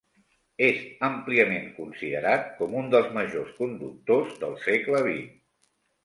És 0.67 0.77
àmpliament 1.07 1.67
considerat 1.75 2.47
com 2.61 2.73
un 2.79 2.89
dels 2.95 3.11
majors 3.17 3.51
conductors 3.59 4.33
del 4.45 4.57
segle 4.63 5.03
XX. 5.09 5.29